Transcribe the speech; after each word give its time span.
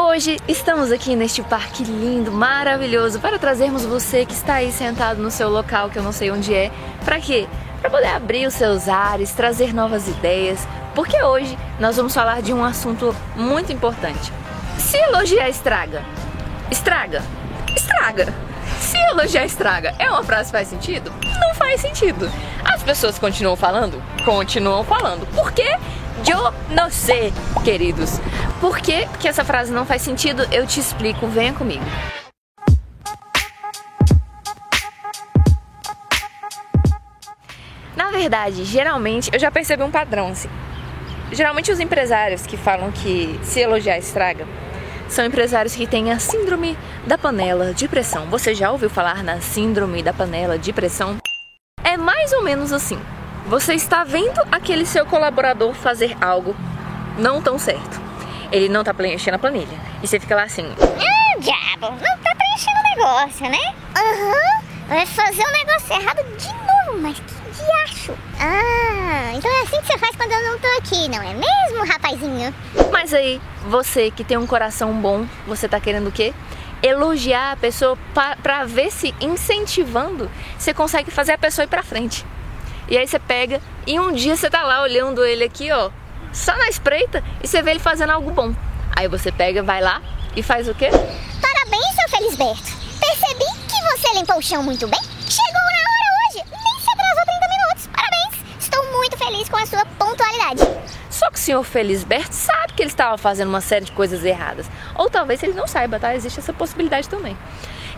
Hoje 0.00 0.38
estamos 0.46 0.92
aqui 0.92 1.16
neste 1.16 1.42
parque 1.42 1.82
lindo, 1.82 2.30
maravilhoso, 2.30 3.18
para 3.18 3.36
trazermos 3.36 3.84
você 3.84 4.24
que 4.24 4.32
está 4.32 4.54
aí 4.54 4.70
sentado 4.70 5.20
no 5.20 5.28
seu 5.28 5.48
local, 5.48 5.90
que 5.90 5.98
eu 5.98 6.04
não 6.04 6.12
sei 6.12 6.30
onde 6.30 6.54
é. 6.54 6.70
Para 7.04 7.18
quê? 7.18 7.48
Para 7.80 7.90
poder 7.90 8.06
abrir 8.06 8.46
os 8.46 8.54
seus 8.54 8.88
ares, 8.88 9.32
trazer 9.32 9.74
novas 9.74 10.06
ideias, 10.06 10.68
porque 10.94 11.20
hoje 11.20 11.58
nós 11.80 11.96
vamos 11.96 12.14
falar 12.14 12.40
de 12.42 12.52
um 12.52 12.62
assunto 12.62 13.12
muito 13.34 13.72
importante. 13.72 14.32
Se 14.78 14.96
elogiar 14.96 15.48
estraga, 15.48 16.04
estraga, 16.70 17.20
estraga. 17.76 18.32
Se 18.78 18.96
elogiar 19.10 19.46
estraga 19.46 19.96
é 19.98 20.08
uma 20.08 20.22
frase 20.22 20.44
que 20.44 20.52
faz 20.52 20.68
sentido? 20.68 21.12
Não 21.40 21.52
faz 21.56 21.80
sentido. 21.80 22.30
As 22.64 22.84
pessoas 22.84 23.18
continuam 23.18 23.56
falando? 23.56 24.00
Continuam 24.24 24.84
falando. 24.84 25.26
Por 25.34 25.50
quê? 25.50 25.76
Eu 26.26 26.52
não 26.74 26.90
sei, 26.90 27.32
queridos. 27.64 28.20
Por 28.60 28.78
que, 28.78 29.06
que 29.20 29.28
essa 29.28 29.44
frase 29.44 29.72
não 29.72 29.84
faz 29.84 30.02
sentido? 30.02 30.42
Eu 30.50 30.66
te 30.66 30.80
explico, 30.80 31.26
venha 31.26 31.52
comigo. 31.52 31.84
Na 37.94 38.10
verdade, 38.10 38.64
geralmente, 38.64 39.30
eu 39.32 39.38
já 39.38 39.50
percebi 39.50 39.82
um 39.82 39.90
padrão 39.90 40.28
assim. 40.28 40.48
Geralmente 41.30 41.70
os 41.70 41.78
empresários 41.78 42.46
que 42.46 42.56
falam 42.56 42.90
que 42.90 43.38
se 43.42 43.60
elogiar 43.60 43.98
estraga 43.98 44.46
são 45.08 45.24
empresários 45.24 45.74
que 45.74 45.86
têm 45.86 46.10
a 46.10 46.18
síndrome 46.18 46.76
da 47.06 47.18
panela 47.18 47.72
de 47.74 47.88
pressão. 47.88 48.26
Você 48.26 48.54
já 48.54 48.70
ouviu 48.70 48.88
falar 48.88 49.22
na 49.22 49.40
síndrome 49.40 50.02
da 50.02 50.12
panela 50.12 50.58
de 50.58 50.72
pressão? 50.72 51.16
É 51.84 51.96
mais 51.96 52.32
ou 52.32 52.42
menos 52.42 52.72
assim. 52.72 52.98
Você 53.48 53.72
está 53.72 54.04
vendo 54.04 54.38
aquele 54.52 54.84
seu 54.84 55.06
colaborador 55.06 55.72
fazer 55.72 56.14
algo 56.20 56.54
não 57.16 57.40
tão 57.40 57.58
certo. 57.58 57.98
Ele 58.52 58.68
não 58.68 58.80
está 58.80 58.92
preenchendo 58.92 59.36
a 59.36 59.38
planilha. 59.38 59.78
E 60.02 60.06
você 60.06 60.20
fica 60.20 60.36
lá 60.36 60.42
assim: 60.42 60.66
Ah, 60.78 61.38
diabo, 61.38 61.96
não 61.96 62.18
tá 62.18 62.34
preenchendo 62.36 62.78
o 62.78 62.90
negócio, 62.90 63.48
né? 63.48 63.74
Aham, 63.96 64.26
uhum, 64.26 64.88
vai 64.88 65.06
fazer 65.06 65.42
o 65.42 65.48
um 65.48 65.52
negócio 65.52 65.94
errado 65.94 66.22
de 66.36 66.48
novo, 66.48 67.00
mas 67.00 67.18
que 67.20 67.64
diacho. 67.64 68.12
Ah, 68.38 69.32
então 69.34 69.50
é 69.50 69.62
assim 69.62 69.80
que 69.80 69.86
você 69.86 69.98
faz 69.98 70.14
quando 70.14 70.32
eu 70.32 70.50
não 70.50 70.58
tô 70.58 70.68
aqui, 70.76 71.08
não 71.08 71.22
é 71.22 71.32
mesmo, 71.32 71.86
rapazinho? 71.90 72.54
Mas 72.92 73.14
aí, 73.14 73.40
você 73.66 74.10
que 74.10 74.24
tem 74.24 74.36
um 74.36 74.46
coração 74.46 74.92
bom, 74.92 75.24
você 75.46 75.66
tá 75.66 75.80
querendo 75.80 76.08
o 76.08 76.12
quê? 76.12 76.34
Elogiar 76.82 77.52
a 77.52 77.56
pessoa 77.56 77.96
para 78.42 78.66
ver 78.66 78.92
se 78.92 79.14
incentivando 79.22 80.30
você 80.58 80.74
consegue 80.74 81.10
fazer 81.10 81.32
a 81.32 81.38
pessoa 81.38 81.64
ir 81.64 81.68
pra 81.68 81.82
frente. 81.82 82.26
E 82.88 82.96
aí 82.96 83.06
você 83.06 83.18
pega 83.18 83.60
e 83.86 84.00
um 84.00 84.12
dia 84.12 84.34
você 84.34 84.48
tá 84.48 84.62
lá 84.62 84.82
olhando 84.82 85.24
ele 85.24 85.44
aqui, 85.44 85.70
ó, 85.70 85.90
só 86.32 86.56
na 86.56 86.68
espreita 86.68 87.22
e 87.42 87.46
você 87.46 87.62
vê 87.62 87.72
ele 87.72 87.80
fazendo 87.80 88.10
algo 88.10 88.30
bom. 88.30 88.54
Aí 88.96 89.06
você 89.06 89.30
pega, 89.30 89.62
vai 89.62 89.80
lá 89.80 90.00
e 90.34 90.42
faz 90.42 90.68
o 90.68 90.74
quê? 90.74 90.88
Parabéns, 91.40 91.94
seu 91.94 92.08
Felisberto. 92.08 92.78
Percebi 92.98 93.44
que 93.68 93.82
você 93.90 94.18
limpou 94.18 94.38
o 94.38 94.42
chão 94.42 94.62
muito 94.62 94.88
bem. 94.88 95.00
Chegou 95.28 95.52
na 95.52 95.78
hora 95.90 96.08
hoje, 96.30 96.44
nem 96.50 96.80
se 96.80 96.90
atrasou 96.90 97.24
30 97.24 97.48
minutos. 97.48 97.88
Parabéns. 97.94 98.34
Estou 98.58 98.92
muito 98.92 99.18
feliz 99.18 99.48
com 99.48 99.56
a 99.56 99.66
sua 99.66 99.84
pontualidade. 99.84 100.62
Só 101.10 101.30
que 101.30 101.36
o 101.36 101.40
senhor 101.40 101.64
Felisberto 101.64 102.34
sabe 102.34 102.72
que 102.72 102.82
ele 102.82 102.90
estava 102.90 103.18
fazendo 103.18 103.48
uma 103.48 103.60
série 103.60 103.84
de 103.84 103.92
coisas 103.92 104.24
erradas. 104.24 104.66
Ou 104.94 105.10
talvez 105.10 105.42
ele 105.42 105.52
não 105.52 105.66
saiba, 105.66 106.00
tá? 106.00 106.14
Existe 106.14 106.38
essa 106.38 106.52
possibilidade 106.52 107.08
também. 107.08 107.36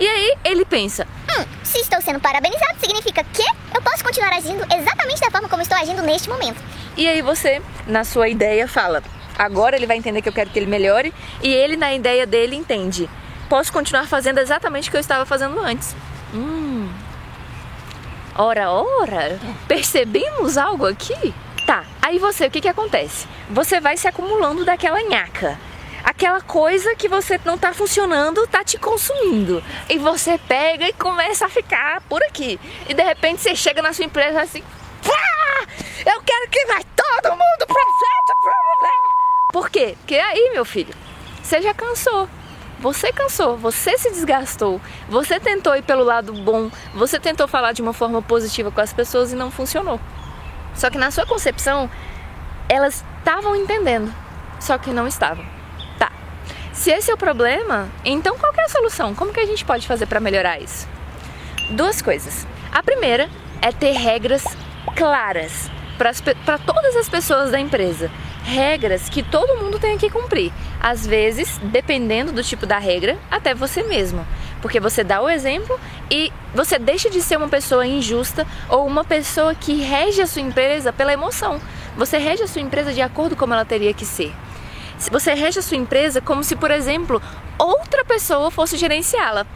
E 0.00 0.06
aí 0.06 0.34
ele 0.44 0.64
pensa: 0.64 1.06
hum, 1.28 1.44
se 1.64 1.78
estou 1.78 2.00
sendo 2.00 2.20
parabenizado, 2.20 2.78
significa 2.80 3.24
que 3.24 3.42
eu 3.74 3.82
posso 3.82 4.04
continuar 4.04 4.32
agindo 4.32 4.64
exatamente 4.72 5.20
da 5.20 5.30
forma 5.30 5.48
como 5.48 5.62
estou 5.62 5.76
agindo 5.76 6.02
neste 6.02 6.28
momento. 6.28 6.60
E 6.96 7.08
aí 7.08 7.20
você, 7.20 7.60
na 7.86 8.04
sua 8.04 8.28
ideia, 8.28 8.68
fala: 8.68 9.02
agora 9.36 9.76
ele 9.76 9.86
vai 9.86 9.96
entender 9.96 10.22
que 10.22 10.28
eu 10.28 10.32
quero 10.32 10.50
que 10.50 10.58
ele 10.58 10.66
melhore, 10.66 11.12
e 11.42 11.52
ele, 11.52 11.76
na 11.76 11.92
ideia 11.92 12.26
dele, 12.26 12.54
entende: 12.54 13.10
posso 13.48 13.72
continuar 13.72 14.06
fazendo 14.06 14.38
exatamente 14.38 14.88
o 14.88 14.90
que 14.90 14.96
eu 14.96 15.00
estava 15.00 15.26
fazendo 15.26 15.58
antes. 15.60 15.96
Hum. 16.32 16.88
Ora, 18.36 18.70
ora, 18.70 19.40
percebemos 19.66 20.56
algo 20.56 20.86
aqui? 20.86 21.34
Tá, 21.66 21.84
aí 22.00 22.18
você, 22.18 22.46
o 22.46 22.50
que 22.50 22.60
que 22.60 22.68
acontece? 22.68 23.26
Você 23.50 23.80
vai 23.80 23.96
se 23.96 24.06
acumulando 24.06 24.64
daquela 24.64 25.02
nhaca 25.02 25.58
aquela 26.08 26.40
coisa 26.40 26.96
que 26.96 27.06
você 27.06 27.38
não 27.44 27.58
tá 27.58 27.74
funcionando 27.74 28.46
tá 28.46 28.64
te 28.64 28.78
consumindo. 28.78 29.62
E 29.90 29.98
você 29.98 30.38
pega 30.38 30.88
e 30.88 30.92
começa 30.94 31.44
a 31.44 31.50
ficar 31.50 32.00
por 32.08 32.22
aqui. 32.22 32.58
E 32.88 32.94
de 32.94 33.02
repente 33.02 33.42
você 33.42 33.54
chega 33.54 33.82
na 33.82 33.92
sua 33.92 34.06
empresa 34.06 34.40
assim, 34.40 34.62
Pá! 35.06 35.66
eu 36.06 36.22
quero 36.22 36.48
que 36.50 36.64
vai 36.64 36.82
todo 36.96 37.32
mundo 37.32 37.66
pro 37.66 37.76
Por 39.52 39.70
quê? 39.70 39.96
Porque 39.98 40.14
aí, 40.14 40.50
meu 40.54 40.64
filho, 40.64 40.94
você 41.42 41.60
já 41.60 41.74
cansou. 41.74 42.26
Você 42.80 43.12
cansou, 43.12 43.56
você 43.56 43.98
se 43.98 44.08
desgastou, 44.10 44.80
você 45.08 45.40
tentou 45.40 45.74
ir 45.74 45.82
pelo 45.82 46.04
lado 46.04 46.32
bom, 46.32 46.70
você 46.94 47.18
tentou 47.18 47.48
falar 47.48 47.72
de 47.72 47.82
uma 47.82 47.92
forma 47.92 48.22
positiva 48.22 48.70
com 48.70 48.80
as 48.80 48.92
pessoas 48.92 49.32
e 49.32 49.36
não 49.36 49.50
funcionou. 49.50 50.00
Só 50.76 50.88
que 50.88 50.96
na 50.96 51.10
sua 51.10 51.26
concepção, 51.26 51.90
elas 52.68 53.04
estavam 53.18 53.56
entendendo, 53.56 54.14
só 54.60 54.78
que 54.78 54.92
não 54.92 55.08
estavam. 55.08 55.57
Se 56.78 56.92
esse 56.92 57.10
é 57.10 57.14
o 57.14 57.18
problema, 57.18 57.88
então 58.04 58.38
qual 58.38 58.54
é 58.56 58.62
a 58.62 58.68
solução? 58.68 59.12
Como 59.12 59.32
que 59.32 59.40
a 59.40 59.46
gente 59.46 59.64
pode 59.64 59.84
fazer 59.84 60.06
para 60.06 60.20
melhorar 60.20 60.60
isso? 60.60 60.86
Duas 61.70 62.00
coisas. 62.00 62.46
A 62.70 62.80
primeira 62.84 63.28
é 63.60 63.72
ter 63.72 63.90
regras 63.90 64.44
claras 64.94 65.68
para 65.98 66.56
todas 66.56 66.94
as 66.94 67.08
pessoas 67.08 67.50
da 67.50 67.58
empresa. 67.58 68.08
Regras 68.44 69.08
que 69.08 69.24
todo 69.24 69.56
mundo 69.56 69.80
tem 69.80 69.98
que 69.98 70.08
cumprir. 70.08 70.52
Às 70.80 71.04
vezes, 71.04 71.58
dependendo 71.64 72.30
do 72.30 72.44
tipo 72.44 72.64
da 72.64 72.78
regra, 72.78 73.18
até 73.28 73.54
você 73.54 73.82
mesmo. 73.82 74.24
Porque 74.62 74.78
você 74.78 75.02
dá 75.02 75.20
o 75.20 75.28
exemplo 75.28 75.78
e 76.08 76.32
você 76.54 76.78
deixa 76.78 77.10
de 77.10 77.20
ser 77.20 77.38
uma 77.38 77.48
pessoa 77.48 77.84
injusta 77.84 78.46
ou 78.68 78.86
uma 78.86 79.04
pessoa 79.04 79.52
que 79.52 79.82
rege 79.82 80.22
a 80.22 80.28
sua 80.28 80.42
empresa 80.42 80.92
pela 80.92 81.12
emoção. 81.12 81.60
Você 81.96 82.18
rege 82.18 82.44
a 82.44 82.48
sua 82.48 82.62
empresa 82.62 82.92
de 82.92 83.02
acordo 83.02 83.34
com 83.34 83.40
como 83.40 83.54
ela 83.54 83.64
teria 83.64 83.92
que 83.92 84.06
ser. 84.06 84.32
Você 85.10 85.32
rege 85.32 85.60
a 85.60 85.62
sua 85.62 85.76
empresa 85.76 86.20
como 86.20 86.42
se, 86.42 86.56
por 86.56 86.70
exemplo, 86.70 87.22
outra 87.58 88.04
pessoa 88.04 88.50
fosse 88.50 88.76
gerenciá-la. 88.76 89.46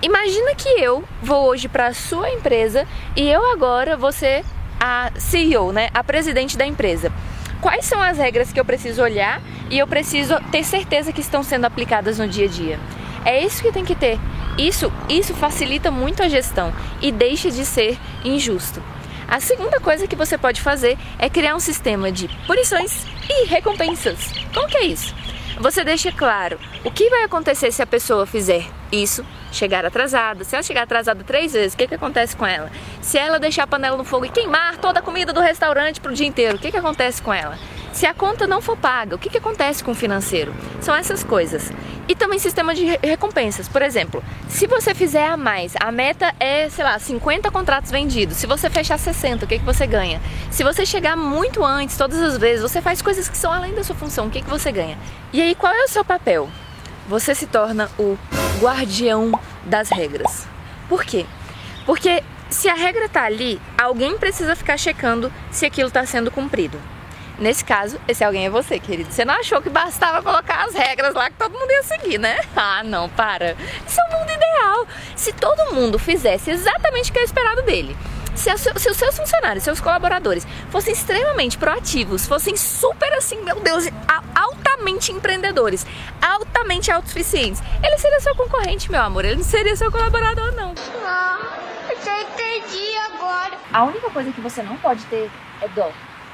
Imagina 0.00 0.54
que 0.54 0.68
eu 0.68 1.04
vou 1.22 1.46
hoje 1.46 1.68
para 1.68 1.88
a 1.88 1.94
sua 1.94 2.30
empresa 2.30 2.86
e 3.16 3.28
eu 3.28 3.44
agora 3.52 3.96
vou 3.96 4.12
ser 4.12 4.44
a 4.80 5.10
CEO, 5.16 5.72
né, 5.72 5.88
a 5.92 6.02
presidente 6.02 6.56
da 6.56 6.66
empresa. 6.66 7.12
Quais 7.60 7.84
são 7.84 8.00
as 8.00 8.18
regras 8.18 8.52
que 8.52 8.58
eu 8.58 8.64
preciso 8.64 9.02
olhar 9.02 9.40
e 9.70 9.78
eu 9.78 9.86
preciso 9.86 10.40
ter 10.50 10.64
certeza 10.64 11.12
que 11.12 11.20
estão 11.20 11.42
sendo 11.42 11.64
aplicadas 11.64 12.18
no 12.18 12.26
dia 12.26 12.46
a 12.46 12.48
dia? 12.48 12.80
É 13.24 13.44
isso 13.44 13.62
que 13.62 13.70
tem 13.70 13.84
que 13.84 13.94
ter. 13.94 14.18
Isso, 14.58 14.92
isso 15.08 15.34
facilita 15.34 15.90
muito 15.90 16.22
a 16.22 16.28
gestão 16.28 16.72
e 17.00 17.12
deixa 17.12 17.50
de 17.50 17.64
ser 17.64 17.96
injusto. 18.24 18.82
A 19.32 19.40
segunda 19.40 19.80
coisa 19.80 20.06
que 20.06 20.14
você 20.14 20.36
pode 20.36 20.60
fazer 20.60 20.98
é 21.18 21.26
criar 21.26 21.56
um 21.56 21.58
sistema 21.58 22.12
de 22.12 22.28
punições 22.46 23.06
e 23.30 23.46
recompensas. 23.46 24.30
Como 24.52 24.68
que 24.68 24.76
é 24.76 24.84
isso? 24.84 25.14
Você 25.58 25.82
deixa 25.82 26.12
claro 26.12 26.58
o 26.84 26.90
que 26.90 27.08
vai 27.08 27.24
acontecer 27.24 27.72
se 27.72 27.80
a 27.80 27.86
pessoa 27.86 28.26
fizer 28.26 28.66
isso, 28.92 29.24
chegar 29.50 29.86
atrasada. 29.86 30.44
Se 30.44 30.54
ela 30.54 30.62
chegar 30.62 30.82
atrasada 30.82 31.24
três 31.24 31.54
vezes, 31.54 31.72
o 31.72 31.78
que, 31.78 31.88
que 31.88 31.94
acontece 31.94 32.36
com 32.36 32.44
ela? 32.44 32.70
Se 33.00 33.16
ela 33.16 33.40
deixar 33.40 33.62
a 33.62 33.66
panela 33.66 33.96
no 33.96 34.04
fogo 34.04 34.26
e 34.26 34.28
queimar 34.28 34.76
toda 34.76 34.98
a 34.98 35.02
comida 35.02 35.32
do 35.32 35.40
restaurante 35.40 35.98
para 35.98 36.12
o 36.12 36.14
dia 36.14 36.26
inteiro, 36.26 36.58
o 36.58 36.60
que, 36.60 36.70
que 36.70 36.76
acontece 36.76 37.22
com 37.22 37.32
ela? 37.32 37.58
Se 37.92 38.06
a 38.06 38.14
conta 38.14 38.46
não 38.46 38.62
for 38.62 38.76
paga, 38.76 39.14
o 39.14 39.18
que, 39.18 39.28
que 39.28 39.36
acontece 39.36 39.84
com 39.84 39.90
o 39.90 39.94
financeiro? 39.94 40.54
São 40.80 40.94
essas 40.94 41.22
coisas. 41.22 41.70
E 42.08 42.14
também 42.14 42.38
sistema 42.38 42.74
de 42.74 42.84
recompensas. 43.02 43.68
Por 43.68 43.82
exemplo, 43.82 44.24
se 44.48 44.66
você 44.66 44.94
fizer 44.94 45.26
a 45.26 45.36
mais, 45.36 45.74
a 45.78 45.92
meta 45.92 46.34
é, 46.40 46.68
sei 46.70 46.84
lá, 46.84 46.98
50 46.98 47.50
contratos 47.50 47.90
vendidos. 47.90 48.38
Se 48.38 48.46
você 48.46 48.70
fechar 48.70 48.98
60, 48.98 49.44
o 49.44 49.48
que, 49.48 49.58
que 49.58 49.64
você 49.64 49.86
ganha? 49.86 50.20
Se 50.50 50.64
você 50.64 50.86
chegar 50.86 51.16
muito 51.16 51.62
antes, 51.62 51.96
todas 51.96 52.20
as 52.20 52.38
vezes, 52.38 52.62
você 52.62 52.80
faz 52.80 53.02
coisas 53.02 53.28
que 53.28 53.36
são 53.36 53.52
além 53.52 53.74
da 53.74 53.84
sua 53.84 53.94
função, 53.94 54.26
o 54.26 54.30
que, 54.30 54.40
que 54.40 54.50
você 54.50 54.72
ganha? 54.72 54.98
E 55.32 55.40
aí, 55.40 55.54
qual 55.54 55.72
é 55.72 55.84
o 55.84 55.88
seu 55.88 56.04
papel? 56.04 56.48
Você 57.08 57.34
se 57.34 57.46
torna 57.46 57.90
o 57.98 58.16
guardião 58.58 59.38
das 59.64 59.90
regras. 59.90 60.46
Por 60.88 61.04
quê? 61.04 61.26
Porque 61.84 62.22
se 62.48 62.68
a 62.68 62.74
regra 62.74 63.04
está 63.04 63.24
ali, 63.24 63.60
alguém 63.76 64.16
precisa 64.16 64.56
ficar 64.56 64.78
checando 64.78 65.32
se 65.50 65.66
aquilo 65.66 65.88
está 65.88 66.06
sendo 66.06 66.30
cumprido. 66.30 66.78
Nesse 67.38 67.64
caso, 67.64 67.98
esse 68.06 68.22
alguém 68.22 68.46
é 68.46 68.50
você, 68.50 68.78
querido. 68.78 69.12
Você 69.12 69.24
não 69.24 69.34
achou 69.34 69.60
que 69.60 69.68
bastava 69.68 70.22
colocar 70.22 70.66
as 70.66 70.74
regras 70.74 71.14
lá 71.14 71.30
que 71.30 71.36
todo 71.36 71.58
mundo 71.58 71.70
ia 71.70 71.82
seguir, 71.82 72.18
né? 72.18 72.40
Ah, 72.54 72.82
não, 72.84 73.08
para. 73.08 73.56
Isso 73.86 74.00
é 74.00 74.04
o 74.04 74.18
mundo 74.18 74.30
ideal. 74.30 74.86
Se 75.16 75.32
todo 75.32 75.74
mundo 75.74 75.98
fizesse 75.98 76.50
exatamente 76.50 77.10
o 77.10 77.12
que 77.12 77.18
é 77.18 77.24
esperado 77.24 77.62
dele, 77.62 77.96
se, 78.36 78.48
a, 78.48 78.56
se, 78.56 78.70
os 78.70 78.96
seus 78.96 79.16
funcionários, 79.16 79.64
seus 79.64 79.80
colaboradores 79.80 80.46
fossem 80.70 80.92
extremamente 80.92 81.58
proativos, 81.58 82.26
fossem 82.26 82.56
super 82.56 83.12
assim, 83.14 83.40
meu 83.42 83.58
Deus, 83.60 83.84
altamente 84.34 85.10
empreendedores, 85.12 85.84
altamente 86.20 86.90
autossuficientes, 86.90 87.60
ele 87.82 87.98
seria 87.98 88.20
seu 88.20 88.34
concorrente, 88.36 88.90
meu 88.90 89.02
amor. 89.02 89.24
Ele 89.24 89.36
não 89.36 89.44
seria 89.44 89.74
seu 89.74 89.90
colaborador, 89.90 90.52
não. 90.52 90.74
Ah, 91.04 91.58
eu 91.90 91.96
já 92.02 92.22
entendi 92.22 92.96
agora. 93.12 93.58
A 93.72 93.84
única 93.84 94.08
coisa 94.10 94.30
que 94.30 94.40
você 94.40 94.62
não 94.62 94.76
pode 94.76 95.04
ter 95.06 95.28
é 95.60 95.68
dó, 95.68 95.90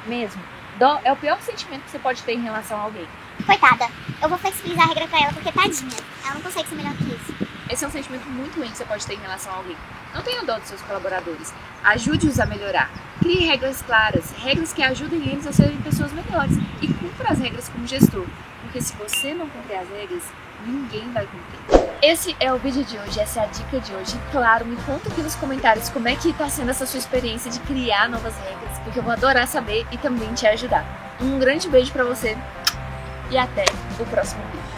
mesmo 0.07 0.43
Dó 0.79 1.01
é 1.03 1.13
o 1.13 1.17
pior 1.17 1.41
sentimento 1.43 1.83
que 1.83 1.91
você 1.91 1.99
pode 1.99 2.23
ter 2.23 2.35
em 2.35 2.43
relação 2.43 2.79
a 2.79 2.83
alguém. 2.83 3.07
Coitada, 3.45 3.89
eu 4.23 4.29
vou 4.29 4.39
flexibilizar 4.39 4.85
a 4.85 4.89
regra 4.89 5.09
pra 5.09 5.21
ela 5.21 5.33
porque 5.33 5.51
tadinha. 5.51 5.97
Ela 6.25 6.35
não 6.35 6.41
consegue 6.41 6.69
ser 6.69 6.77
melhor 6.77 6.95
que 6.95 7.03
isso. 7.03 7.35
Esse 7.69 7.85
é 7.85 7.89
um 7.89 7.91
sentimento 7.91 8.29
muito 8.29 8.57
ruim 8.57 8.71
que 8.71 8.77
você 8.77 8.85
pode 8.85 9.05
ter 9.05 9.15
em 9.15 9.21
relação 9.21 9.53
a 9.53 9.57
alguém. 9.57 9.77
Não 10.15 10.23
tenha 10.23 10.45
dó 10.45 10.57
dos 10.57 10.69
seus 10.69 10.81
colaboradores. 10.83 11.53
Ajude-os 11.83 12.39
a 12.39 12.47
melhorar. 12.47 12.91
Crie 13.19 13.45
regras 13.45 13.83
claras, 13.83 14.33
regras 14.39 14.73
que 14.73 14.83
ajudem 14.85 15.29
eles 15.29 15.49
a 15.49 15.53
serem 15.53 15.77
pessoas 15.79 16.13
melhores. 16.13 16.57
E 16.81 16.87
cumpra 16.87 17.33
as 17.33 17.41
regras 17.41 17.69
como 17.69 17.85
gestor. 17.85 18.27
Porque 18.63 18.81
se 18.81 18.95
você 18.95 19.35
não 19.35 19.49
cumprir 19.49 19.79
as 19.79 19.89
regras, 19.89 20.23
ninguém 20.67 21.11
vai 21.13 21.27
cumprir. 21.27 21.89
Esse 22.01 22.37
é 22.39 22.53
o 22.53 22.59
vídeo 22.59 22.85
de 22.85 22.97
hoje, 22.97 23.19
essa 23.19 23.41
é 23.41 23.45
a 23.45 23.47
dica 23.47 23.81
de 23.81 23.93
hoje. 23.93 24.17
Claro, 24.31 24.65
me 24.65 24.77
conta 24.83 25.09
aqui 25.09 25.21
nos 25.21 25.35
comentários 25.35 25.89
como 25.89 26.07
é 26.09 26.15
que 26.15 26.31
está 26.31 26.49
sendo 26.49 26.71
essa 26.71 26.87
sua 26.87 26.99
experiência 26.99 27.51
de 27.51 27.59
criar 27.61 28.09
novas 28.09 28.37
regras, 28.39 28.79
porque 28.85 28.99
eu 29.01 29.03
vou 29.03 29.13
adorar 29.13 29.49
saber 29.49 29.87
e 29.91 29.99
também 29.99 30.33
te 30.35 30.47
ajudar. 30.47 31.17
Um 31.21 31.39
grande 31.39 31.69
beijo 31.69 31.93
para 31.93 32.05
você 32.05 32.37
e 33.31 33.37
até 33.37 33.65
o 33.99 34.07
próximo 34.07 34.43
vídeo. 34.53 34.78